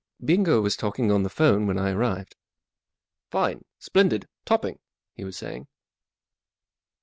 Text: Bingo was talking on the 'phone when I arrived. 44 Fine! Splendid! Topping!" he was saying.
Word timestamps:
Bingo 0.25 0.61
was 0.61 0.75
talking 0.75 1.11
on 1.11 1.21
the 1.21 1.29
'phone 1.29 1.67
when 1.67 1.77
I 1.77 1.91
arrived. 1.91 2.35
44 3.29 3.29
Fine! 3.59 3.65
Splendid! 3.77 4.27
Topping!" 4.45 4.79
he 5.15 5.23
was 5.23 5.37
saying. 5.37 5.67